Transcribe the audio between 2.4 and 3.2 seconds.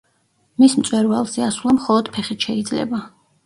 შეიძლება.